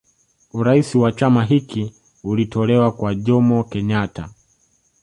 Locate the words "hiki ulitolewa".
1.43-2.91